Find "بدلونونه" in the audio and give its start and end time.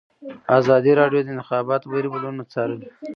2.11-2.43